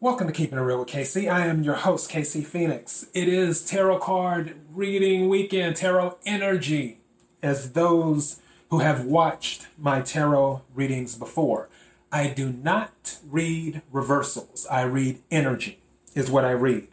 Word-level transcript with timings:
Welcome 0.00 0.28
to 0.28 0.32
Keeping 0.32 0.58
It 0.58 0.62
Real 0.62 0.78
with 0.78 0.86
KC. 0.86 1.28
I 1.28 1.46
am 1.46 1.64
your 1.64 1.74
host, 1.74 2.08
KC 2.08 2.46
Phoenix. 2.46 3.06
It 3.14 3.26
is 3.26 3.66
tarot 3.66 3.98
card 3.98 4.54
reading 4.72 5.28
weekend, 5.28 5.74
tarot 5.74 6.18
energy. 6.24 6.98
As 7.42 7.72
those 7.72 8.40
who 8.70 8.78
have 8.78 9.04
watched 9.04 9.66
my 9.76 10.00
tarot 10.00 10.62
readings 10.72 11.16
before, 11.16 11.68
I 12.12 12.28
do 12.28 12.52
not 12.52 13.18
read 13.28 13.82
reversals. 13.90 14.68
I 14.70 14.82
read 14.82 15.18
energy, 15.32 15.80
is 16.14 16.30
what 16.30 16.44
I 16.44 16.52
read. 16.52 16.86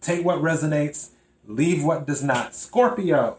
Take 0.00 0.24
what 0.24 0.38
resonates, 0.38 1.10
leave 1.46 1.84
what 1.84 2.06
does 2.06 2.24
not. 2.24 2.54
Scorpio, 2.54 3.36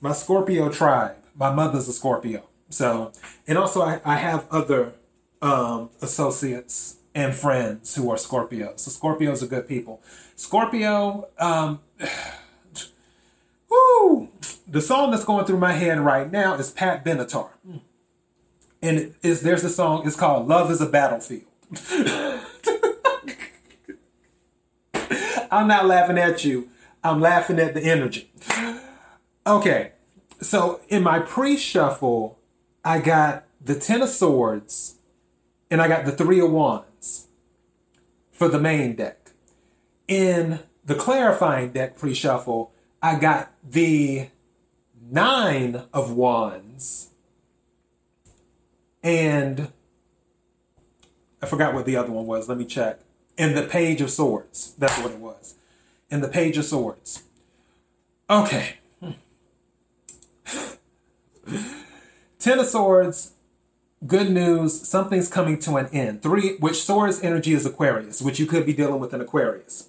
my 0.00 0.12
Scorpio 0.12 0.68
tribe. 0.68 1.16
My 1.34 1.52
mother's 1.52 1.88
a 1.88 1.92
Scorpio. 1.92 2.44
So, 2.68 3.10
and 3.48 3.58
also 3.58 3.82
I, 3.82 4.00
I 4.04 4.18
have 4.18 4.46
other 4.52 4.92
um, 5.40 5.90
associates 6.00 6.98
and 7.14 7.34
friends 7.34 7.94
who 7.94 8.10
are 8.10 8.16
Scorpios. 8.16 8.80
So 8.80 8.90
Scorpios 8.90 9.42
are 9.42 9.46
good 9.46 9.68
people. 9.68 10.02
Scorpio, 10.36 11.28
um, 11.38 11.80
whoo, 13.70 14.28
the 14.66 14.80
song 14.80 15.10
that's 15.10 15.24
going 15.24 15.44
through 15.44 15.58
my 15.58 15.72
head 15.72 16.00
right 16.00 16.30
now 16.30 16.54
is 16.54 16.70
Pat 16.70 17.04
Benatar. 17.04 17.50
And 18.80 19.14
is 19.22 19.42
there's 19.42 19.62
a 19.64 19.70
song, 19.70 20.06
it's 20.06 20.16
called 20.16 20.48
Love 20.48 20.70
is 20.70 20.80
a 20.80 20.86
Battlefield. 20.86 21.44
I'm 25.50 25.68
not 25.68 25.86
laughing 25.86 26.18
at 26.18 26.44
you. 26.44 26.68
I'm 27.04 27.20
laughing 27.20 27.58
at 27.58 27.74
the 27.74 27.82
energy. 27.82 28.30
Okay. 29.46 29.92
So 30.40 30.80
in 30.88 31.02
my 31.02 31.18
pre-shuffle, 31.20 32.38
I 32.84 33.00
got 33.00 33.44
the 33.60 33.74
Ten 33.74 34.02
of 34.02 34.08
Swords 34.08 34.96
and 35.72 35.80
I 35.80 35.88
got 35.88 36.04
the 36.04 36.12
Three 36.12 36.38
of 36.38 36.52
Wands 36.52 37.28
for 38.30 38.46
the 38.46 38.60
main 38.60 38.94
deck. 38.94 39.30
In 40.06 40.60
the 40.84 40.94
clarifying 40.94 41.72
deck 41.72 41.96
pre 41.96 42.12
shuffle, 42.12 42.72
I 43.00 43.18
got 43.18 43.50
the 43.66 44.28
Nine 45.00 45.84
of 45.94 46.12
Wands 46.12 47.12
and 49.02 49.72
I 51.40 51.46
forgot 51.46 51.72
what 51.72 51.86
the 51.86 51.96
other 51.96 52.12
one 52.12 52.26
was. 52.26 52.50
Let 52.50 52.58
me 52.58 52.66
check. 52.66 53.00
And 53.38 53.56
the 53.56 53.62
Page 53.62 54.02
of 54.02 54.10
Swords. 54.10 54.74
That's 54.76 54.98
what 54.98 55.12
it 55.12 55.18
was. 55.18 55.54
And 56.10 56.22
the 56.22 56.28
Page 56.28 56.58
of 56.58 56.66
Swords. 56.66 57.22
Okay. 58.28 58.74
Ten 62.38 62.58
of 62.58 62.66
Swords 62.66 63.32
good 64.06 64.30
news, 64.30 64.88
something's 64.88 65.28
coming 65.28 65.58
to 65.60 65.76
an 65.76 65.86
end. 65.92 66.22
Three, 66.22 66.56
which 66.56 66.82
Swords 66.82 67.22
energy 67.22 67.52
is 67.52 67.66
Aquarius, 67.66 68.20
which 68.20 68.38
you 68.38 68.46
could 68.46 68.66
be 68.66 68.72
dealing 68.72 69.00
with 69.00 69.12
an 69.12 69.20
Aquarius. 69.20 69.88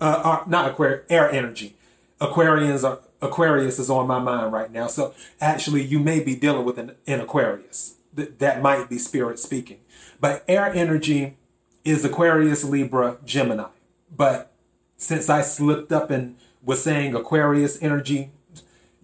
Uh, 0.00 0.20
uh, 0.24 0.44
not 0.46 0.70
Aquarius, 0.70 1.04
air 1.08 1.30
energy. 1.30 1.76
Aquarians 2.20 2.88
are, 2.88 3.00
Aquarius 3.22 3.78
is 3.78 3.90
on 3.90 4.06
my 4.06 4.18
mind 4.18 4.52
right 4.52 4.70
now. 4.70 4.86
So 4.86 5.14
actually, 5.40 5.82
you 5.82 5.98
may 5.98 6.20
be 6.20 6.34
dealing 6.34 6.64
with 6.64 6.78
an, 6.78 6.92
an 7.06 7.20
Aquarius. 7.20 7.96
Th- 8.16 8.30
that 8.38 8.62
might 8.62 8.88
be 8.88 8.98
spirit 8.98 9.38
speaking. 9.38 9.78
But 10.20 10.44
air 10.48 10.72
energy 10.72 11.36
is 11.84 12.04
Aquarius, 12.04 12.64
Libra, 12.64 13.18
Gemini. 13.24 13.68
But 14.14 14.52
since 14.96 15.30
I 15.30 15.42
slipped 15.42 15.92
up 15.92 16.10
and 16.10 16.36
was 16.62 16.82
saying 16.82 17.14
Aquarius 17.14 17.82
energy, 17.82 18.32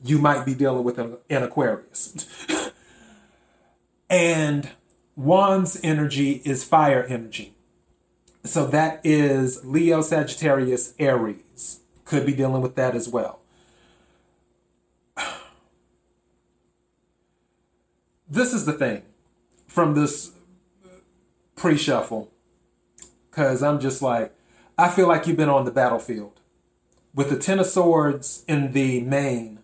you 0.05 0.19
might 0.19 0.45
be 0.45 0.55
dealing 0.55 0.85
with 0.85 0.99
an, 0.99 1.17
an 1.31 1.43
Aquarius. 1.43 2.27
And 4.09 4.71
Wands 5.17 5.81
energy 5.83 6.43
is 6.45 6.63
fire 6.63 7.03
energy. 7.03 7.55
So 8.45 8.67
that 8.67 9.01
is 9.03 9.65
Leo, 9.65 10.03
Sagittarius, 10.03 10.95
Aries. 10.99 11.81
Could 12.05 12.27
be 12.27 12.35
dealing 12.35 12.63
with 12.63 12.77
that 12.77 12.95
as 12.95 13.09
well. 13.09 13.41
This 18.29 18.53
is 18.53 18.67
the 18.67 18.73
thing 18.73 19.03
from 19.69 19.95
this 19.95 20.33
pre 21.55 21.77
shuffle, 21.77 22.33
because 23.31 23.63
I'm 23.63 23.79
just 23.79 24.03
like, 24.03 24.35
I 24.77 24.89
feel 24.89 25.07
like 25.07 25.29
you've 25.29 25.37
been 25.37 25.49
on 25.49 25.65
the 25.65 25.71
battlefield 25.71 26.41
with 27.15 27.31
the 27.31 27.39
Ten 27.39 27.61
of 27.61 27.67
Swords 27.67 28.45
in 28.49 28.73
the 28.73 29.01
main, 29.03 29.61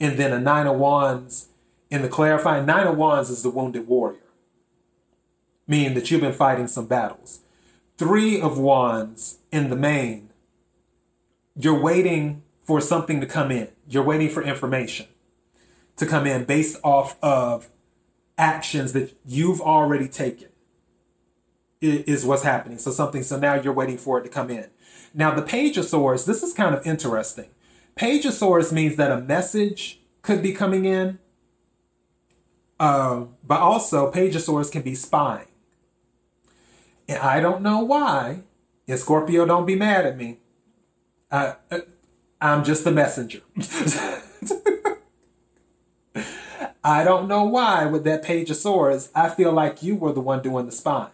and 0.00 0.18
then 0.18 0.32
a 0.32 0.40
Nine 0.40 0.66
of 0.66 0.76
Wands 0.76 1.49
in 1.90 2.02
the 2.02 2.08
clarifying, 2.08 2.66
Nine 2.66 2.86
of 2.86 2.96
Wands 2.96 3.30
is 3.30 3.42
the 3.42 3.50
wounded 3.50 3.88
warrior, 3.88 4.20
meaning 5.66 5.94
that 5.94 6.10
you've 6.10 6.20
been 6.20 6.32
fighting 6.32 6.68
some 6.68 6.86
battles. 6.86 7.40
Three 7.98 8.40
of 8.40 8.58
Wands 8.58 9.38
in 9.50 9.68
the 9.70 9.76
main, 9.76 10.30
you're 11.56 11.78
waiting 11.78 12.42
for 12.62 12.80
something 12.80 13.20
to 13.20 13.26
come 13.26 13.50
in. 13.50 13.68
You're 13.88 14.04
waiting 14.04 14.28
for 14.28 14.42
information 14.42 15.06
to 15.96 16.06
come 16.06 16.26
in 16.26 16.44
based 16.44 16.78
off 16.82 17.16
of 17.22 17.68
actions 18.38 18.92
that 18.92 19.14
you've 19.26 19.60
already 19.60 20.08
taken 20.08 20.48
is 21.80 22.24
what's 22.24 22.42
happening. 22.42 22.78
So 22.78 22.90
something, 22.90 23.22
so 23.22 23.38
now 23.38 23.54
you're 23.54 23.72
waiting 23.72 23.98
for 23.98 24.18
it 24.18 24.22
to 24.22 24.28
come 24.28 24.50
in. 24.50 24.66
Now 25.12 25.34
the 25.34 25.42
Page 25.42 25.76
of 25.76 25.84
Swords, 25.86 26.24
this 26.24 26.42
is 26.42 26.52
kind 26.52 26.74
of 26.74 26.86
interesting. 26.86 27.50
Page 27.96 28.24
of 28.24 28.34
Swords 28.34 28.72
means 28.72 28.96
that 28.96 29.10
a 29.10 29.20
message 29.20 30.00
could 30.22 30.42
be 30.42 30.52
coming 30.52 30.84
in 30.84 31.18
um, 32.80 33.36
but 33.46 33.60
also, 33.60 34.10
Swords 34.10 34.70
can 34.70 34.80
be 34.80 34.94
spying. 34.94 35.46
And 37.06 37.18
I 37.18 37.38
don't 37.38 37.60
know 37.60 37.80
why. 37.80 38.44
And 38.88 38.98
Scorpio, 38.98 39.44
don't 39.44 39.66
be 39.66 39.76
mad 39.76 40.06
at 40.06 40.16
me. 40.16 40.38
Uh, 41.30 41.54
uh, 41.70 41.80
I'm 42.40 42.64
just 42.64 42.82
the 42.84 42.90
messenger. 42.90 43.42
I 46.82 47.04
don't 47.04 47.28
know 47.28 47.44
why 47.44 47.84
with 47.84 48.04
that 48.04 48.22
Page 48.22 48.50
of 48.50 48.56
Swords, 48.56 49.10
I 49.14 49.28
feel 49.28 49.52
like 49.52 49.82
you 49.82 49.94
were 49.94 50.12
the 50.12 50.22
one 50.22 50.40
doing 50.40 50.64
the 50.64 50.72
spying. 50.72 51.10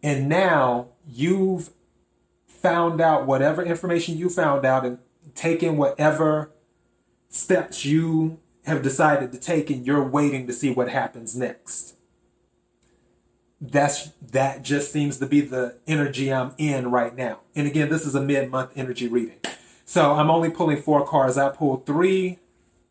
And 0.00 0.28
now 0.28 0.86
you've 1.04 1.70
found 2.46 3.00
out 3.00 3.26
whatever 3.26 3.64
information 3.64 4.16
you 4.16 4.28
found 4.28 4.64
out 4.64 4.86
and 4.86 4.98
taken 5.34 5.76
whatever 5.76 6.52
steps 7.28 7.84
you 7.84 8.38
have 8.66 8.82
decided 8.82 9.30
to 9.32 9.38
take 9.38 9.70
and 9.70 9.86
you're 9.86 10.02
waiting 10.02 10.46
to 10.48 10.52
see 10.52 10.70
what 10.70 10.88
happens 10.88 11.36
next. 11.36 11.94
That's 13.60 14.10
that 14.32 14.62
just 14.62 14.92
seems 14.92 15.18
to 15.18 15.26
be 15.26 15.40
the 15.40 15.78
energy 15.86 16.32
I'm 16.32 16.52
in 16.58 16.90
right 16.90 17.16
now. 17.16 17.40
And 17.54 17.66
again, 17.66 17.88
this 17.88 18.04
is 18.04 18.14
a 18.14 18.20
mid-month 18.20 18.72
energy 18.74 19.08
reading. 19.08 19.38
So 19.84 20.14
I'm 20.14 20.30
only 20.30 20.50
pulling 20.50 20.82
four 20.82 21.06
cards. 21.06 21.38
I 21.38 21.48
pulled 21.50 21.86
three 21.86 22.40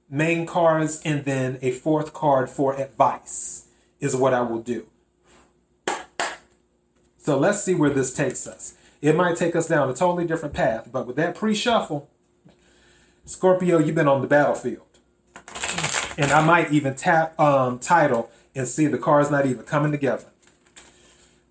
main 0.09 0.46
cards 0.46 1.02
and 1.03 1.25
then 1.25 1.59
a 1.62 1.72
fourth 1.72 2.14
card 2.14 2.50
for 2.50 2.80
advice 2.80 3.68
is 4.00 4.16
what 4.16 4.34
I 4.34 4.41
will 4.41 4.62
do. 4.62 4.88
So 7.18 7.38
let's 7.38 7.62
see 7.62 7.75
where 7.75 7.90
this 7.90 8.14
takes 8.14 8.47
us. 8.47 8.75
It 9.02 9.16
might 9.16 9.35
take 9.35 9.56
us 9.56 9.68
down 9.68 9.90
a 9.90 9.94
totally 9.94 10.25
different 10.25 10.56
path, 10.56 10.90
but 10.91 11.06
with 11.06 11.18
that 11.18 11.35
pre-shuffle, 11.35 12.09
Scorpio, 13.25 13.80
you've 13.80 13.96
been 13.96 14.08
on 14.08 14.22
the 14.22 14.28
battlefield 14.28 14.84
and 16.18 16.32
I 16.32 16.44
might 16.46 16.72
even 16.72 16.96
tap 16.96 17.40
um, 17.40 17.80
title 17.80 18.30
and 18.56 18.68
see 18.68 18.88
the 18.88 18.98
cards 18.98 19.30
not 19.30 19.46
even 19.46 19.64
coming 19.64 19.92
together. 19.92 20.26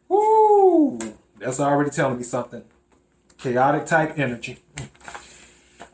Woo! 0.09 0.99
That's 1.39 1.61
already 1.61 1.91
telling 1.91 2.17
me 2.17 2.23
something. 2.23 2.65
Chaotic 3.39 3.87
type 3.87 4.19
energy. 4.19 4.59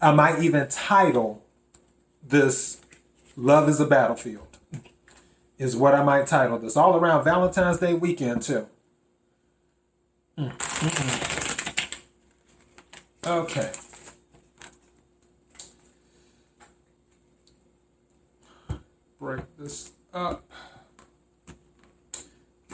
I 0.01 0.13
might 0.13 0.43
even 0.43 0.69
title 0.69 1.43
this 2.23 2.81
Love 3.37 3.69
is 3.69 3.81
a 3.81 3.87
Battlefield. 3.87 4.47
Is 5.59 5.77
what 5.77 5.95
I 5.95 6.03
might 6.03 6.27
title 6.27 6.59
this. 6.59 6.77
All 6.77 6.97
around 6.97 7.25
Valentine's 7.25 7.79
Day 7.79 7.93
weekend, 7.93 8.43
too. 8.43 8.67
Mm-mm. 10.39 11.91
Okay. 13.27 13.73
This 19.61 19.93
up. 20.15 20.43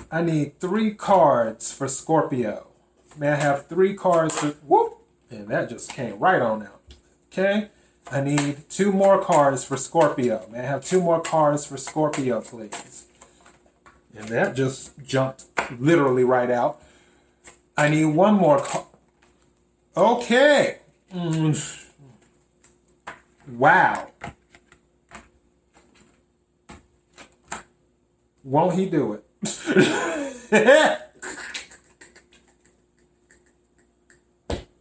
I 0.09 0.23
need 0.23 0.61
three 0.61 0.95
cards 0.95 1.73
for 1.73 1.89
Scorpio. 1.89 2.69
May 3.19 3.31
I 3.31 3.35
have 3.35 3.67
three 3.67 3.95
cards 3.95 4.39
for 4.39 4.49
whoop? 4.67 4.99
And 5.29 5.49
that 5.49 5.69
just 5.69 5.91
came 5.91 6.19
right 6.21 6.41
on 6.41 6.63
out. 6.63 6.81
Okay. 7.33 7.69
I 8.13 8.21
need 8.21 8.71
two 8.71 8.93
more 8.93 9.21
cards 9.21 9.65
for 9.65 9.77
Scorpio. 9.77 10.47
May 10.53 10.61
I 10.61 10.67
have 10.67 10.85
two 10.85 11.01
more 11.01 11.21
cards 11.21 11.67
for 11.67 11.77
Scorpio, 11.77 12.41
please? 12.41 13.07
And 14.17 14.29
that 14.29 14.55
just 14.55 14.93
jumped 15.05 15.47
literally 15.81 16.23
right 16.23 16.51
out. 16.53 16.81
I 17.77 17.89
need 17.89 18.05
one 18.05 18.35
more 18.35 18.61
card. 18.61 18.87
Okay. 19.97 20.79
Mm. 21.13 21.85
Wow. 23.49 24.09
Won't 28.47 28.79
he 28.79 28.87
do 28.87 29.13
it? 29.15 29.25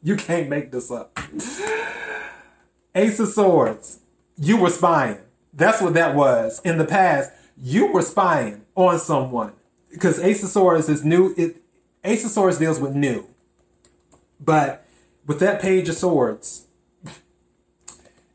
you 0.03 0.15
can't 0.15 0.49
make 0.49 0.71
this 0.71 0.91
up. 0.91 1.17
Ace 2.93 3.19
of 3.19 3.27
Swords, 3.29 4.01
you 4.37 4.57
were 4.57 4.69
spying. 4.69 5.17
That's 5.51 5.81
what 5.81 5.95
that 5.95 6.13
was. 6.13 6.61
In 6.63 6.77
the 6.77 6.85
past, 6.85 7.31
you 7.59 7.91
were 7.91 8.03
spying 8.03 8.61
on 8.75 8.99
someone. 8.99 9.53
Because 9.89 10.19
Ace 10.19 10.43
of 10.43 10.49
Swords 10.49 10.87
is 10.87 11.03
new. 11.03 11.33
It, 11.35 11.63
Ace 12.03 12.23
of 12.23 12.29
Swords 12.29 12.59
deals 12.59 12.79
with 12.79 12.93
new. 12.93 13.25
But 14.39 14.85
with 15.25 15.39
that 15.39 15.59
Page 15.59 15.89
of 15.89 15.95
Swords, 15.95 16.67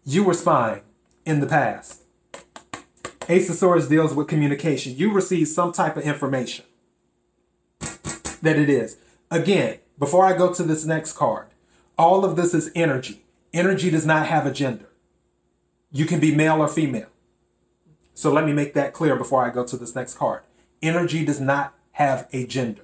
you 0.05 0.25
were 0.25 0.35
spying 0.35 0.83
in 1.25 1.39
the 1.39 1.47
past. 1.47 2.00
Ace 3.31 3.49
of 3.49 3.55
Swords 3.55 3.87
deals 3.87 4.13
with 4.13 4.27
communication. 4.27 4.97
You 4.97 5.13
receive 5.13 5.47
some 5.47 5.71
type 5.71 5.97
of 5.97 6.03
information 6.03 6.65
that 7.79 8.59
it 8.59 8.69
is. 8.69 8.99
Again, 9.31 9.79
before 9.99 10.25
I 10.25 10.37
go 10.37 10.53
to 10.53 10.63
this 10.65 10.85
next 10.85 11.13
card, 11.13 11.47
all 11.97 12.25
of 12.25 12.35
this 12.35 12.55
is 12.55 12.73
energy. 12.75 13.23
Energy 13.53 13.89
does 13.89 14.05
not 14.05 14.27
have 14.27 14.47
a 14.47 14.53
gender. 14.53 14.89
You 15.93 16.07
can 16.07 16.19
be 16.19 16.35
male 16.35 16.61
or 16.61 16.67
female. 16.67 17.09
So 18.15 18.33
let 18.33 18.45
me 18.45 18.53
make 18.53 18.75
that 18.75 18.93
clear 18.93 19.15
before 19.15 19.45
I 19.45 19.51
go 19.51 19.65
to 19.65 19.77
this 19.77 19.95
next 19.95 20.15
card. 20.15 20.43
Energy 20.83 21.25
does 21.25 21.41
not 21.41 21.75
have 21.93 22.29
a 22.33 22.47
gender. 22.47 22.83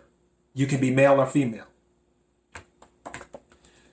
You 0.54 0.66
can 0.66 0.80
be 0.80 0.92
male 0.92 1.20
or 1.20 1.26
female. 1.26 1.66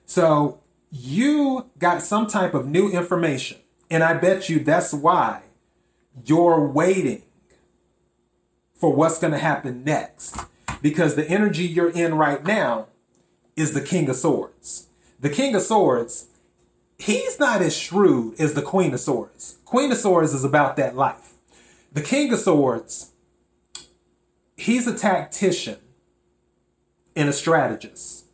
So 0.06 0.60
you 0.90 1.70
got 1.78 2.02
some 2.02 2.28
type 2.28 2.54
of 2.54 2.66
new 2.68 2.90
information. 2.90 3.58
And 3.90 4.04
I 4.04 4.14
bet 4.14 4.48
you 4.48 4.60
that's 4.60 4.92
why 4.92 5.43
you're 6.22 6.66
waiting 6.66 7.22
for 8.74 8.92
what's 8.92 9.18
going 9.18 9.32
to 9.32 9.38
happen 9.38 9.84
next. 9.84 10.36
Because 10.82 11.14
the 11.14 11.28
energy 11.28 11.64
you're 11.64 11.90
in 11.90 12.14
right 12.14 12.44
now 12.44 12.86
is 13.56 13.72
the 13.72 13.80
King 13.80 14.08
of 14.10 14.16
Swords. 14.16 14.88
The 15.18 15.30
King 15.30 15.54
of 15.54 15.62
Swords, 15.62 16.26
he's 16.98 17.40
not 17.40 17.62
as 17.62 17.76
shrewd 17.76 18.38
as 18.38 18.54
the 18.54 18.62
Queen 18.62 18.92
of 18.92 19.00
Swords. 19.00 19.56
Queen 19.64 19.90
of 19.90 19.98
Swords 19.98 20.34
is 20.34 20.44
about 20.44 20.76
that 20.76 20.94
life. 20.94 21.32
The 21.92 22.02
King 22.02 22.32
of 22.32 22.40
Swords, 22.40 23.12
he's 24.56 24.86
a 24.86 24.96
tactician 24.96 25.78
and 27.16 27.28
a 27.28 27.32
strategist. 27.32 28.26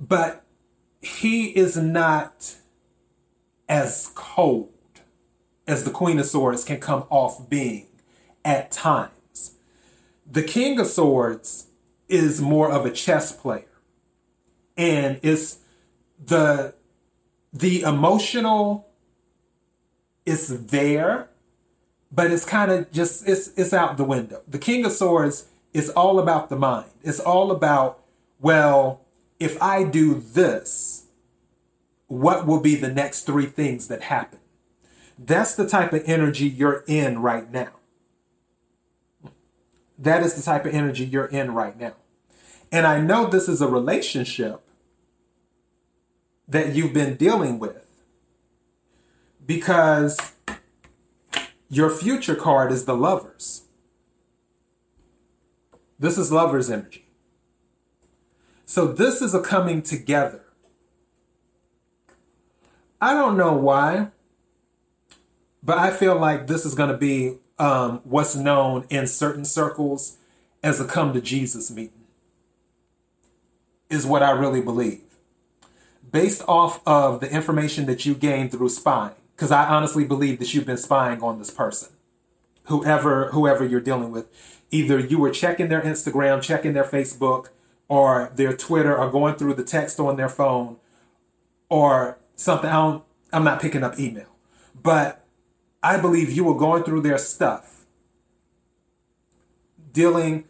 But 0.00 0.42
he 1.00 1.56
is 1.56 1.76
not 1.76 2.56
as 3.68 4.10
cold 4.14 4.73
as 5.66 5.84
the 5.84 5.90
Queen 5.90 6.18
of 6.18 6.26
Swords 6.26 6.64
can 6.64 6.78
come 6.78 7.04
off 7.10 7.48
being 7.48 7.86
at 8.44 8.70
times. 8.70 9.56
The 10.30 10.42
King 10.42 10.78
of 10.78 10.86
Swords 10.86 11.68
is 12.08 12.40
more 12.40 12.70
of 12.70 12.84
a 12.84 12.90
chess 12.90 13.32
player. 13.32 13.68
And 14.76 15.20
it's 15.22 15.58
the 16.22 16.74
the 17.52 17.82
emotional 17.82 18.88
is 20.26 20.66
there, 20.66 21.28
but 22.10 22.30
it's 22.30 22.44
kind 22.44 22.70
of 22.70 22.90
just 22.90 23.28
it's 23.28 23.48
it's 23.56 23.72
out 23.72 23.96
the 23.96 24.04
window. 24.04 24.42
The 24.48 24.58
King 24.58 24.84
of 24.84 24.92
Swords 24.92 25.48
is 25.72 25.90
all 25.90 26.18
about 26.18 26.48
the 26.48 26.56
mind. 26.56 26.90
It's 27.02 27.20
all 27.20 27.50
about 27.50 28.00
well, 28.40 29.00
if 29.38 29.60
I 29.62 29.84
do 29.84 30.14
this, 30.14 31.06
what 32.08 32.46
will 32.46 32.60
be 32.60 32.74
the 32.74 32.92
next 32.92 33.22
three 33.22 33.46
things 33.46 33.88
that 33.88 34.02
happen? 34.02 34.40
That's 35.18 35.54
the 35.54 35.68
type 35.68 35.92
of 35.92 36.02
energy 36.06 36.48
you're 36.48 36.84
in 36.86 37.20
right 37.20 37.50
now. 37.50 37.70
That 39.98 40.22
is 40.22 40.34
the 40.34 40.42
type 40.42 40.66
of 40.66 40.74
energy 40.74 41.04
you're 41.04 41.26
in 41.26 41.54
right 41.54 41.78
now. 41.78 41.94
And 42.72 42.86
I 42.86 43.00
know 43.00 43.26
this 43.26 43.48
is 43.48 43.60
a 43.62 43.68
relationship 43.68 44.60
that 46.48 46.74
you've 46.74 46.92
been 46.92 47.14
dealing 47.16 47.58
with 47.58 47.86
because 49.46 50.18
your 51.68 51.90
future 51.90 52.34
card 52.34 52.72
is 52.72 52.84
the 52.84 52.96
lovers. 52.96 53.62
This 55.98 56.18
is 56.18 56.32
lovers 56.32 56.70
energy. 56.70 57.06
So 58.66 58.86
this 58.86 59.22
is 59.22 59.34
a 59.34 59.40
coming 59.40 59.82
together. 59.82 60.44
I 63.00 63.14
don't 63.14 63.36
know 63.36 63.52
why, 63.52 64.08
but 65.64 65.78
I 65.78 65.90
feel 65.90 66.16
like 66.16 66.46
this 66.46 66.66
is 66.66 66.74
going 66.74 66.90
to 66.90 66.96
be 66.96 67.38
um, 67.58 68.00
what's 68.04 68.36
known 68.36 68.84
in 68.90 69.06
certain 69.06 69.44
circles 69.44 70.18
as 70.62 70.80
a 70.80 70.84
come 70.84 71.12
to 71.14 71.20
Jesus 71.20 71.70
meeting, 71.70 72.04
is 73.88 74.06
what 74.06 74.22
I 74.22 74.30
really 74.30 74.60
believe. 74.60 75.00
Based 76.10 76.42
off 76.46 76.80
of 76.86 77.20
the 77.20 77.30
information 77.30 77.86
that 77.86 78.06
you 78.06 78.14
gained 78.14 78.52
through 78.52 78.68
spying, 78.68 79.14
because 79.34 79.50
I 79.50 79.66
honestly 79.66 80.04
believe 80.04 80.38
that 80.38 80.54
you've 80.54 80.66
been 80.66 80.78
spying 80.78 81.22
on 81.22 81.38
this 81.38 81.50
person, 81.50 81.90
whoever 82.64 83.30
whoever 83.30 83.64
you're 83.64 83.80
dealing 83.80 84.10
with. 84.10 84.26
Either 84.70 84.98
you 84.98 85.18
were 85.18 85.30
checking 85.30 85.68
their 85.68 85.82
Instagram, 85.82 86.42
checking 86.42 86.72
their 86.72 86.84
Facebook, 86.84 87.48
or 87.88 88.32
their 88.34 88.56
Twitter, 88.56 88.96
or 88.96 89.10
going 89.10 89.34
through 89.34 89.54
the 89.54 89.64
text 89.64 89.98
on 90.00 90.16
their 90.16 90.28
phone, 90.28 90.76
or 91.68 92.18
something. 92.36 92.70
I 92.70 93.00
I'm 93.32 93.44
not 93.44 93.60
picking 93.60 93.82
up 93.82 93.98
email, 93.98 94.28
but 94.80 95.23
I 95.84 95.98
believe 95.98 96.32
you 96.32 96.44
were 96.44 96.54
going 96.54 96.82
through 96.82 97.02
their 97.02 97.18
stuff, 97.18 97.84
dealing, 99.92 100.44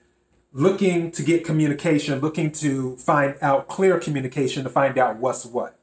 looking 0.52 1.10
to 1.10 1.24
get 1.24 1.44
communication, 1.44 2.20
looking 2.20 2.52
to 2.52 2.96
find 2.98 3.34
out 3.42 3.66
clear 3.66 3.98
communication 3.98 4.62
to 4.62 4.70
find 4.70 4.96
out 4.96 5.16
what's 5.16 5.44
what. 5.44 5.76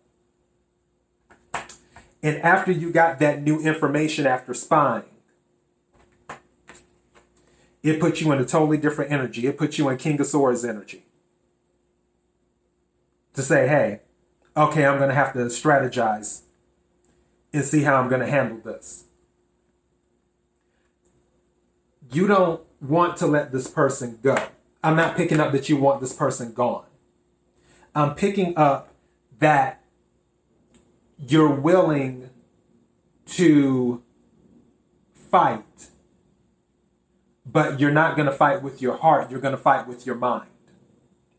And 2.24 2.38
after 2.38 2.72
you 2.72 2.92
got 2.92 3.20
that 3.20 3.42
new 3.42 3.60
information 3.60 4.26
after 4.26 4.54
spying, 4.54 5.04
it 7.84 8.00
put 8.00 8.22
you 8.22 8.32
in 8.32 8.40
a 8.40 8.46
totally 8.46 8.78
different 8.78 9.12
energy. 9.12 9.48
It 9.48 9.58
put 9.58 9.78
you 9.78 9.90
in 9.90 9.98
King 9.98 10.22
of 10.22 10.28
Swords 10.28 10.64
energy. 10.64 11.04
To 13.34 13.42
say, 13.42 13.68
hey, 13.68 14.00
okay, 14.56 14.86
I'm 14.86 14.98
going 14.98 15.10
to 15.10 15.16
have 15.16 15.34
to 15.34 15.40
strategize 15.40 16.44
and 17.52 17.66
see 17.66 17.84
how 17.84 17.98
I'm 17.98 18.08
going 18.08 18.22
to 18.22 18.32
handle 18.32 18.60
this. 18.60 19.06
You 22.12 22.28
don't 22.28 22.62
want 22.82 23.18
to 23.18 23.28
let 23.28 23.52
this 23.52 23.70
person 23.70 24.20
go. 24.22 24.36
I'm 24.84 24.96
not 24.96 25.16
picking 25.16 25.40
up 25.40 25.52
that 25.52 25.70
you 25.70 25.78
want 25.78 26.02
this 26.02 26.14
person 26.14 26.54
gone. 26.54 26.86
I'm 27.94 28.16
picking 28.16 28.58
up 28.58 28.94
that 29.40 29.84
you're 31.18 31.54
willing 31.54 32.30
to 33.28 34.02
fight, 35.14 35.90
but 37.46 37.80
you're 37.80 37.92
not 37.92 38.16
going 38.16 38.26
to 38.26 38.34
fight 38.34 38.62
with 38.62 38.82
your 38.82 38.98
heart. 38.98 39.30
You're 39.30 39.40
going 39.40 39.56
to 39.56 39.62
fight 39.62 39.88
with 39.88 40.06
your 40.06 40.16
mind, 40.16 40.50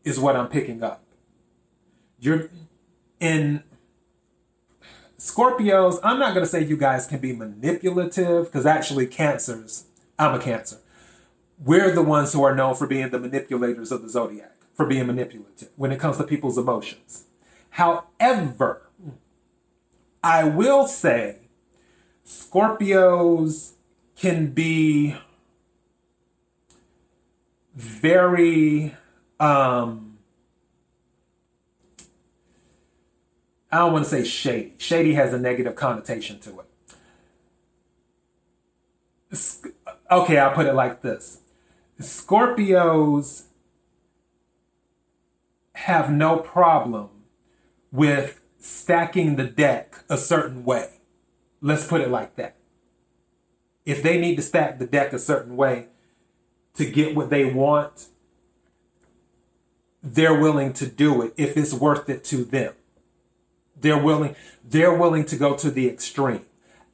is 0.03 0.19
what 0.19 0.35
I'm 0.35 0.47
picking 0.47 0.81
up. 0.81 1.03
You're 2.19 2.49
in 3.19 3.63
Scorpios, 5.17 5.99
I'm 6.03 6.19
not 6.19 6.33
going 6.33 6.45
to 6.45 6.49
say 6.49 6.63
you 6.63 6.75
guys 6.75 7.07
can 7.07 7.19
be 7.19 7.33
manipulative 7.33 8.45
because 8.45 8.65
actually, 8.65 9.07
cancers, 9.07 9.85
I'm 10.17 10.35
a 10.35 10.39
cancer. 10.39 10.77
We're 11.63 11.91
the 11.91 12.01
ones 12.01 12.33
who 12.33 12.43
are 12.43 12.55
known 12.55 12.75
for 12.75 12.87
being 12.87 13.09
the 13.09 13.19
manipulators 13.19 13.91
of 13.91 14.01
the 14.01 14.09
zodiac, 14.09 14.55
for 14.73 14.85
being 14.85 15.07
manipulative 15.07 15.69
when 15.75 15.91
it 15.91 15.99
comes 15.99 16.17
to 16.17 16.23
people's 16.23 16.57
emotions. 16.57 17.25
However, 17.71 18.89
I 20.23 20.43
will 20.45 20.87
say 20.87 21.37
Scorpios 22.25 23.73
can 24.15 24.47
be 24.47 25.15
very 27.75 28.95
um 29.39 30.17
I 33.71 33.77
don't 33.77 33.93
want 33.93 34.05
to 34.05 34.11
say 34.11 34.23
shady. 34.23 34.75
Shady 34.77 35.15
has 35.15 35.33
a 35.33 35.39
negative 35.39 35.75
connotation 35.75 36.39
to 36.41 36.59
it. 39.31 39.72
Okay, 40.13 40.37
I'll 40.37 40.53
put 40.53 40.67
it 40.67 40.75
like 40.75 41.01
this 41.01 41.41
Scorpios 41.99 43.45
have 45.73 46.11
no 46.11 46.37
problem 46.37 47.09
with 47.91 48.41
stacking 48.59 49.37
the 49.37 49.43
deck 49.43 50.03
a 50.09 50.17
certain 50.17 50.63
way. 50.63 50.99
Let's 51.61 51.87
put 51.87 52.01
it 52.01 52.09
like 52.09 52.35
that. 52.35 52.57
If 53.85 54.03
they 54.03 54.19
need 54.19 54.35
to 54.35 54.43
stack 54.43 54.77
the 54.77 54.85
deck 54.85 55.13
a 55.13 55.19
certain 55.19 55.55
way 55.55 55.87
to 56.75 56.85
get 56.85 57.15
what 57.15 57.31
they 57.31 57.45
want, 57.45 58.07
they're 60.03 60.39
willing 60.39 60.73
to 60.73 60.85
do 60.85 61.23
it 61.23 61.33
if 61.37 61.57
it's 61.57 61.73
worth 61.73 62.07
it 62.07 62.23
to 62.25 62.45
them. 62.45 62.73
They're 63.75 64.01
willing, 64.01 64.35
they're 64.63 64.93
willing 64.93 65.25
to 65.25 65.35
go 65.35 65.55
to 65.55 65.71
the 65.71 65.89
extreme. 65.89 66.45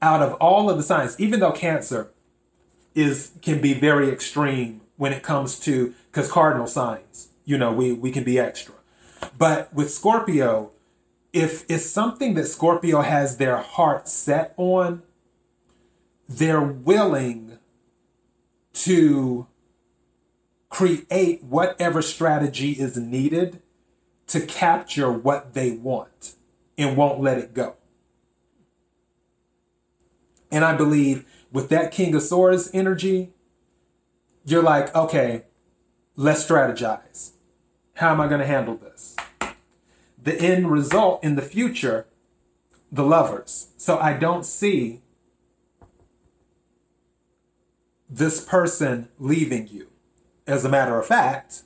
Out 0.02 0.22
of 0.22 0.36
all 0.36 0.70
of 0.70 0.78
the 0.78 0.84
signs, 0.84 1.20
even 1.20 1.42
though 1.42 1.52
cancer 1.52 2.12
is 2.96 3.32
can 3.42 3.62
be 3.62 3.74
very 3.74 4.10
extreme 4.10 4.82
when 4.98 5.14
it 5.14 5.24
comes 5.24 5.60
to 5.62 5.94
because 6.12 6.32
cardinal 6.32 6.68
signs, 6.68 7.30
you 7.46 7.58
know, 7.58 7.72
we 7.72 7.94
we 7.94 8.12
can 8.12 8.24
be 8.24 8.40
extra. 8.40 8.76
But 9.38 9.74
with 9.74 9.92
Scorpio, 9.92 10.72
if 11.34 11.66
it's 11.70 11.86
something 11.86 12.34
that 12.36 12.46
Scorpio 12.46 13.02
has 13.02 13.38
their 13.38 13.58
heart 13.58 14.08
set 14.08 14.54
on, 14.58 15.04
they're 16.28 16.62
willing 16.62 17.58
to 18.74 19.48
create 20.70 21.44
whatever 21.44 22.02
strategy 22.02 22.72
is 22.72 22.96
needed 22.96 23.62
to 24.28 24.40
capture 24.42 25.12
what 25.12 25.54
they 25.54 25.72
want 25.72 26.36
and 26.78 26.96
won't 26.96 27.20
let 27.20 27.38
it 27.38 27.54
go. 27.54 27.76
And 30.52 30.64
I 30.64 30.76
believe 30.76 31.26
with 31.52 31.70
that 31.70 31.92
King 31.92 32.16
of 32.16 32.22
Swords 32.22 32.70
energy, 32.74 33.32
you're 34.46 34.64
like, 34.64 34.94
okay, 34.96 35.44
let's 36.16 36.46
strategize. 36.46 37.32
How 37.96 38.12
am 38.12 38.22
I 38.22 38.28
going 38.28 38.40
to 38.40 38.48
handle 38.48 38.76
this? 38.76 39.16
The 40.22 40.40
end 40.40 40.72
result 40.72 41.24
in 41.24 41.36
the 41.36 41.42
future, 41.42 42.06
the 42.92 43.04
lovers. 43.04 43.70
So 43.78 44.00
I 44.00 44.14
don't 44.14 44.46
see 44.46 45.02
this 48.10 48.44
person 48.44 49.10
leaving 49.20 49.68
you. 49.68 49.88
As 50.48 50.66
a 50.66 50.70
matter 50.70 50.98
of 50.98 51.06
fact, 51.06 51.64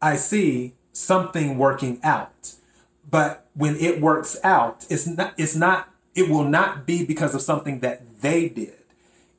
I 0.00 0.16
see 0.16 0.74
something 0.92 1.58
working 1.58 2.00
out. 2.02 2.54
But 3.08 3.46
when 3.54 3.76
it 3.76 4.00
works 4.00 4.38
out, 4.42 4.86
it's 4.88 5.06
not 5.06 5.34
it's 5.36 5.56
not 5.56 5.89
it 6.14 6.28
will 6.28 6.44
not 6.44 6.86
be 6.86 7.04
because 7.04 7.34
of 7.34 7.42
something 7.42 7.80
that 7.80 8.20
they 8.20 8.48
did. 8.48 8.74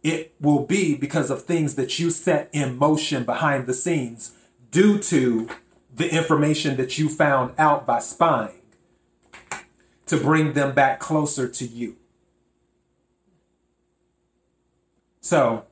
It 0.03 0.33
will 0.39 0.65
be 0.65 0.95
because 0.95 1.29
of 1.29 1.43
things 1.43 1.75
that 1.75 1.99
you 1.99 2.09
set 2.09 2.49
in 2.51 2.77
motion 2.77 3.23
behind 3.23 3.67
the 3.67 3.73
scenes 3.73 4.33
due 4.71 4.97
to 4.99 5.49
the 5.93 6.13
information 6.13 6.77
that 6.77 6.97
you 6.97 7.09
found 7.09 7.53
out 7.57 7.85
by 7.85 7.99
spying 7.99 8.61
to 10.07 10.17
bring 10.17 10.53
them 10.53 10.73
back 10.73 10.99
closer 10.99 11.47
to 11.47 11.65
you. 11.65 11.97
So, 15.19 15.65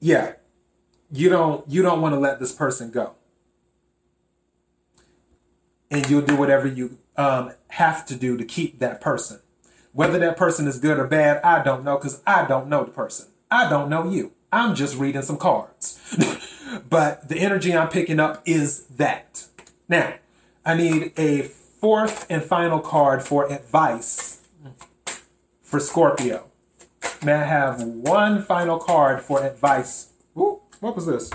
yeah, 0.00 0.34
you 1.10 1.28
don't 1.28 1.68
you 1.68 1.82
don't 1.82 2.00
want 2.00 2.14
to 2.14 2.18
let 2.18 2.38
this 2.38 2.52
person 2.52 2.90
go, 2.90 3.14
and 5.90 6.08
you'll 6.08 6.22
do 6.22 6.36
whatever 6.36 6.66
you 6.66 6.98
um, 7.16 7.52
have 7.68 8.06
to 8.06 8.14
do 8.14 8.36
to 8.36 8.44
keep 8.44 8.78
that 8.78 9.00
person. 9.00 9.40
Whether 9.96 10.18
that 10.18 10.36
person 10.36 10.68
is 10.68 10.78
good 10.78 10.98
or 10.98 11.06
bad, 11.06 11.42
I 11.42 11.62
don't 11.62 11.82
know 11.82 11.96
because 11.96 12.20
I 12.26 12.44
don't 12.44 12.68
know 12.68 12.84
the 12.84 12.90
person. 12.90 13.28
I 13.50 13.70
don't 13.70 13.88
know 13.88 14.06
you. 14.10 14.32
I'm 14.52 14.74
just 14.74 14.98
reading 14.98 15.22
some 15.22 15.38
cards. 15.38 15.98
but 16.90 17.30
the 17.30 17.38
energy 17.38 17.74
I'm 17.74 17.88
picking 17.88 18.20
up 18.20 18.42
is 18.44 18.84
that. 18.96 19.46
Now, 19.88 20.16
I 20.66 20.74
need 20.74 21.14
a 21.16 21.44
fourth 21.44 22.26
and 22.28 22.44
final 22.44 22.78
card 22.78 23.22
for 23.22 23.50
advice 23.50 24.46
for 25.62 25.80
Scorpio. 25.80 26.44
May 27.24 27.32
I 27.32 27.44
have 27.44 27.82
one 27.82 28.42
final 28.42 28.78
card 28.78 29.22
for 29.22 29.42
advice? 29.42 30.12
Ooh, 30.36 30.60
what 30.80 30.94
was 30.94 31.06
this? 31.06 31.30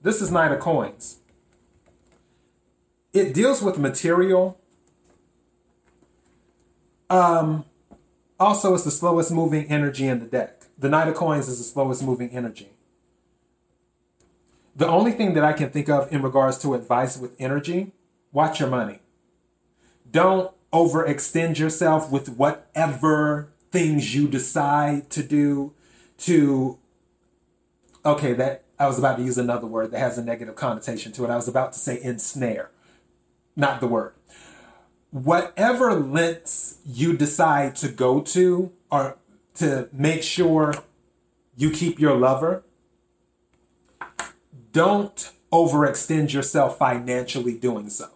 This 0.00 0.22
is 0.22 0.30
Knight 0.30 0.52
of 0.52 0.60
Coins 0.60 1.18
it 3.14 3.32
deals 3.32 3.62
with 3.62 3.78
material. 3.78 4.60
Um, 7.08 7.64
also, 8.38 8.74
it's 8.74 8.84
the 8.84 8.90
slowest 8.90 9.32
moving 9.32 9.66
energy 9.70 10.06
in 10.06 10.18
the 10.18 10.26
deck. 10.26 10.64
The 10.76 10.88
Knight 10.88 11.08
of 11.08 11.14
Coins 11.14 11.48
is 11.48 11.58
the 11.58 11.64
slowest 11.64 12.02
moving 12.02 12.30
energy. 12.30 12.70
The 14.76 14.88
only 14.88 15.12
thing 15.12 15.34
that 15.34 15.44
I 15.44 15.52
can 15.52 15.70
think 15.70 15.88
of 15.88 16.12
in 16.12 16.20
regards 16.20 16.58
to 16.58 16.74
advice 16.74 17.16
with 17.16 17.34
energy 17.38 17.92
watch 18.34 18.60
your 18.60 18.68
money. 18.68 18.98
Don't 20.10 20.52
overextend 20.72 21.58
yourself 21.58 22.10
with 22.10 22.28
whatever 22.28 23.48
things 23.70 24.14
you 24.14 24.28
decide 24.28 25.08
to 25.08 25.22
do 25.22 25.72
to 26.16 26.78
okay 28.04 28.32
that 28.32 28.62
i 28.78 28.86
was 28.86 28.98
about 28.98 29.16
to 29.16 29.24
use 29.24 29.36
another 29.36 29.66
word 29.66 29.90
that 29.90 29.98
has 29.98 30.16
a 30.16 30.22
negative 30.22 30.54
connotation 30.54 31.10
to 31.10 31.24
it 31.24 31.30
i 31.30 31.34
was 31.34 31.48
about 31.48 31.72
to 31.72 31.78
say 31.78 32.00
ensnare 32.00 32.70
not 33.56 33.80
the 33.80 33.86
word. 33.86 34.14
Whatever 35.10 35.94
lengths 35.94 36.78
you 36.84 37.16
decide 37.16 37.76
to 37.76 37.88
go 37.88 38.20
to 38.20 38.72
or 38.90 39.16
to 39.54 39.88
make 39.92 40.22
sure 40.22 40.74
you 41.56 41.70
keep 41.70 42.00
your 42.00 42.16
lover, 42.16 42.64
don't 44.72 45.30
overextend 45.52 46.32
yourself 46.32 46.76
financially 46.78 47.56
doing 47.56 47.88
so. 47.88 48.08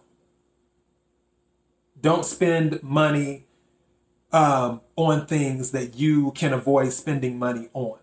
Don't 2.01 2.25
spend 2.25 2.83
money 2.83 3.45
um, 4.31 4.81
on 4.95 5.25
things 5.25 5.71
that 5.71 5.95
you 5.95 6.31
can 6.31 6.53
avoid 6.53 6.91
spending 6.91 7.39
money 7.39 7.69
on. 7.73 7.99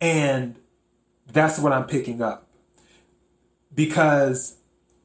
And 0.00 0.56
that's 1.30 1.58
what 1.58 1.72
I'm 1.72 1.86
picking 1.86 2.20
up. 2.22 2.46
Because 3.74 4.56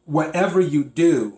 whatever 0.10 0.60
you 0.60 0.84
do, 0.84 1.38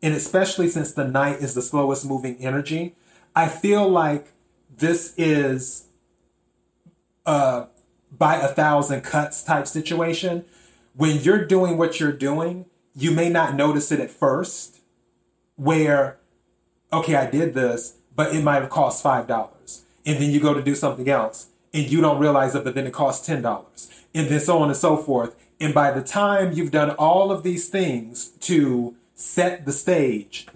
and 0.00 0.14
especially 0.14 0.68
since 0.68 0.92
the 0.92 1.06
Knight 1.06 1.36
is 1.40 1.54
the 1.54 1.62
slowest 1.62 2.06
moving 2.06 2.36
energy, 2.36 2.94
I 3.34 3.48
feel 3.48 3.88
like 3.88 4.28
this 4.76 5.12
is 5.16 5.88
a 7.26 7.66
by 8.16 8.36
a 8.36 8.48
thousand 8.48 9.00
cuts 9.02 9.42
type 9.42 9.66
situation. 9.66 10.44
When 10.94 11.16
you're 11.20 11.44
doing 11.46 11.78
what 11.78 11.98
you're 11.98 12.12
doing, 12.12 12.66
you 12.94 13.10
may 13.10 13.28
not 13.28 13.54
notice 13.54 13.90
it 13.90 14.00
at 14.00 14.10
first, 14.10 14.80
where, 15.56 16.18
okay, 16.92 17.16
I 17.16 17.28
did 17.28 17.54
this, 17.54 17.96
but 18.14 18.34
it 18.34 18.44
might 18.44 18.60
have 18.60 18.70
cost 18.70 19.02
$5. 19.02 19.82
And 20.04 20.18
then 20.18 20.30
you 20.30 20.40
go 20.40 20.52
to 20.52 20.62
do 20.62 20.74
something 20.74 21.08
else 21.08 21.48
and 21.72 21.90
you 21.90 22.02
don't 22.02 22.18
realize 22.18 22.54
it, 22.54 22.64
but 22.64 22.74
then 22.74 22.86
it 22.86 22.92
costs 22.92 23.26
$10. 23.26 24.04
And 24.14 24.28
then 24.28 24.40
so 24.40 24.58
on 24.58 24.68
and 24.68 24.76
so 24.76 24.98
forth. 24.98 25.34
And 25.62 25.72
by 25.72 25.92
the 25.92 26.02
time 26.02 26.50
you've 26.54 26.72
done 26.72 26.90
all 26.90 27.30
of 27.30 27.44
these 27.44 27.68
things 27.68 28.30
to 28.40 28.96
set 29.14 29.64
the 29.64 29.70
stage 29.70 30.48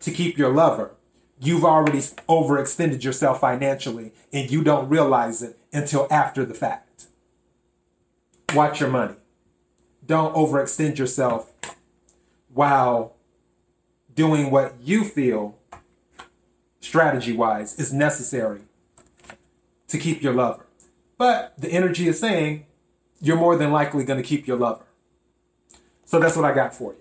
to 0.00 0.10
keep 0.10 0.36
your 0.36 0.52
lover, 0.52 0.90
you've 1.38 1.64
already 1.64 1.98
overextended 1.98 3.04
yourself 3.04 3.38
financially 3.40 4.10
and 4.32 4.50
you 4.50 4.64
don't 4.64 4.88
realize 4.88 5.40
it 5.40 5.56
until 5.72 6.08
after 6.10 6.44
the 6.44 6.52
fact. 6.52 7.06
Watch 8.52 8.80
your 8.80 8.90
money. 8.90 9.14
Don't 10.04 10.34
overextend 10.34 10.98
yourself 10.98 11.52
while 12.52 13.14
doing 14.12 14.50
what 14.50 14.74
you 14.82 15.04
feel 15.04 15.56
strategy 16.80 17.32
wise 17.32 17.78
is 17.78 17.92
necessary 17.92 18.62
to 19.86 19.96
keep 19.96 20.24
your 20.24 20.34
lover. 20.34 20.66
But 21.18 21.54
the 21.56 21.68
energy 21.68 22.08
is 22.08 22.18
saying 22.18 22.66
you're 23.20 23.36
more 23.36 23.56
than 23.56 23.70
likely 23.70 24.04
going 24.04 24.20
to 24.20 24.26
keep 24.26 24.46
your 24.46 24.56
lover. 24.56 24.84
So 26.04 26.18
that's 26.18 26.36
what 26.36 26.44
I 26.44 26.54
got 26.54 26.74
for 26.74 26.94
you. 26.94 26.98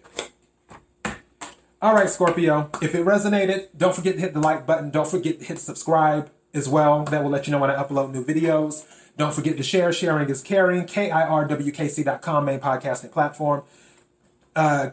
All 1.82 1.94
right, 1.94 2.10
Scorpio. 2.10 2.70
If 2.82 2.94
it 2.94 3.06
resonated, 3.06 3.68
don't 3.78 3.96
forget 3.96 4.16
to 4.16 4.20
hit 4.20 4.34
the 4.34 4.40
like 4.42 4.66
button. 4.66 4.90
Don't 4.90 5.08
forget 5.08 5.40
to 5.40 5.46
hit 5.46 5.60
subscribe 5.60 6.30
as 6.54 6.68
well. 6.68 7.06
That 7.06 7.24
will 7.24 7.30
let 7.30 7.48
you 7.48 7.52
know 7.52 7.60
when 7.60 7.72
I 7.72 7.82
upload 7.82 8.12
new 8.12 8.24
videos. 8.24 8.86
Don't 9.18 9.34
forget 9.34 9.58
to 9.58 9.64
share. 9.64 9.94
Sharing 9.94 10.30
is 10.30 10.42
caring. 10.42 10.84
KIRWKC.com, 10.86 12.46
main 12.46 12.60
podcasting 12.60 13.12
platform. 13.12 13.64
Uh, 14.56 14.90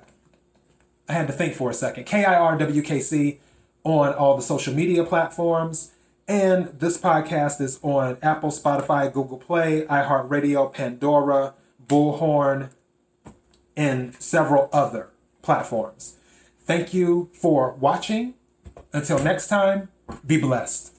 I 1.09 1.13
had 1.13 1.27
to 1.27 1.33
think 1.33 1.55
for 1.55 1.71
a 1.71 1.75
second. 1.75 2.07
KIRWKC 2.07 3.39
on 3.85 4.15
all 4.15 4.37
the 4.37 4.43
social 4.43 4.75
media 4.75 5.05
platforms. 5.05 5.93
And 6.29 6.67
this 6.81 6.99
podcast 6.99 7.61
is 7.61 7.79
on 7.83 8.19
Apple, 8.21 8.51
Spotify, 8.51 9.13
Google 9.13 9.39
Play, 9.39 9.87
iHeartRadio, 9.89 10.73
Pandora, 10.73 11.55
Bullhorn, 11.87 12.71
and 13.77 14.15
several 14.21 14.69
other 14.73 15.11
platforms. 15.43 16.17
Thank 16.65 16.93
you 16.93 17.31
for 17.33 17.75
watching. 17.75 18.35
Until 18.93 19.21
next 19.23 19.47
time, 19.47 19.89
be 20.27 20.37
blessed. 20.37 20.96